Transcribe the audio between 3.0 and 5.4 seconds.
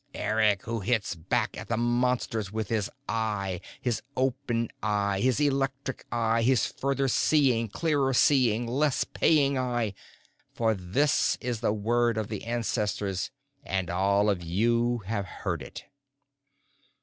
eye, his open eye, his